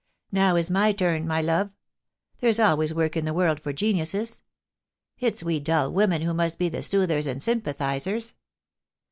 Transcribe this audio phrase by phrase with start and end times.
[0.31, 1.75] Now is my turn, my love.
[2.39, 4.41] There's always work in the world for geniuses.
[5.19, 8.33] It's we dull women who must be the soothers and sympathisers.